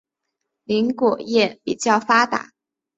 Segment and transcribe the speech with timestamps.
[0.63, 2.53] 林果业比较发达。